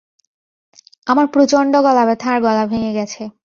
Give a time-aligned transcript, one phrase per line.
[1.07, 3.21] আমার প্রচন্ড গলা ব্যথা আর গলা ভেঙ্গে গেছে।